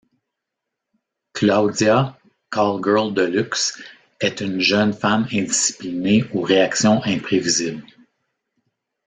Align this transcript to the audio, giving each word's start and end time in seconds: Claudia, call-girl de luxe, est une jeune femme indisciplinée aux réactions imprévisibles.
Claudia, 1.35 2.17
call-girl 2.49 3.11
de 3.13 3.23
luxe, 3.27 3.79
est 4.19 4.41
une 4.41 4.59
jeune 4.59 4.93
femme 4.93 5.27
indisciplinée 5.31 6.23
aux 6.33 6.41
réactions 6.41 7.03
imprévisibles. 7.03 7.85